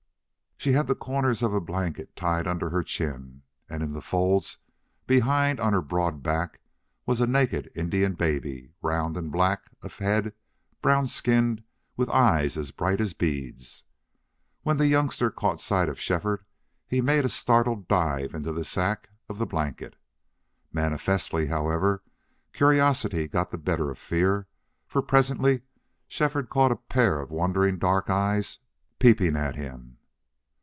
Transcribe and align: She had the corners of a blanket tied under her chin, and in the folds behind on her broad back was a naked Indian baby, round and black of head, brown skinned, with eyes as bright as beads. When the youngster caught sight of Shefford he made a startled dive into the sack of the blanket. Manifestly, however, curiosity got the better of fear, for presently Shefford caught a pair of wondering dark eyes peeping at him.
She 0.63 0.73
had 0.73 0.85
the 0.85 0.93
corners 0.93 1.41
of 1.41 1.55
a 1.55 1.59
blanket 1.59 2.15
tied 2.15 2.45
under 2.45 2.69
her 2.69 2.83
chin, 2.83 3.41
and 3.67 3.81
in 3.81 3.93
the 3.93 3.99
folds 4.01 4.59
behind 5.07 5.59
on 5.59 5.73
her 5.73 5.81
broad 5.81 6.21
back 6.21 6.59
was 7.07 7.19
a 7.19 7.25
naked 7.25 7.71
Indian 7.73 8.13
baby, 8.13 8.71
round 8.83 9.17
and 9.17 9.31
black 9.31 9.71
of 9.81 9.97
head, 9.97 10.35
brown 10.79 11.07
skinned, 11.07 11.63
with 11.97 12.11
eyes 12.11 12.57
as 12.57 12.69
bright 12.69 13.01
as 13.01 13.15
beads. 13.15 13.85
When 14.61 14.77
the 14.77 14.85
youngster 14.85 15.31
caught 15.31 15.59
sight 15.61 15.89
of 15.89 15.99
Shefford 15.99 16.45
he 16.87 17.01
made 17.01 17.25
a 17.25 17.29
startled 17.29 17.87
dive 17.87 18.35
into 18.35 18.53
the 18.53 18.63
sack 18.63 19.09
of 19.29 19.39
the 19.39 19.47
blanket. 19.47 19.95
Manifestly, 20.71 21.47
however, 21.47 22.03
curiosity 22.53 23.27
got 23.27 23.49
the 23.49 23.57
better 23.57 23.89
of 23.89 23.97
fear, 23.97 24.45
for 24.85 25.01
presently 25.01 25.63
Shefford 26.07 26.49
caught 26.51 26.71
a 26.71 26.75
pair 26.75 27.19
of 27.19 27.31
wondering 27.31 27.79
dark 27.79 28.11
eyes 28.11 28.59
peeping 28.99 29.35
at 29.35 29.55
him. 29.55 29.97